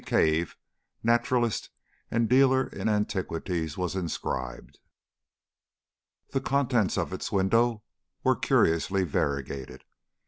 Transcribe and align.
Cave, 0.03 0.57
Naturalist 1.03 1.69
and 2.09 2.27
Dealer 2.27 2.65
in 2.65 2.89
Antiquities," 2.89 3.77
was 3.77 3.95
inscribed. 3.95 4.79
The 6.31 6.41
contents 6.41 6.97
of 6.97 7.13
its 7.13 7.31
window 7.31 7.83
were 8.23 8.35
curiously 8.35 9.03
variegated. 9.03 9.83